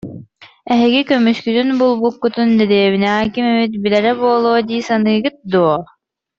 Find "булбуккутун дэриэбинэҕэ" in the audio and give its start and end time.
1.81-3.23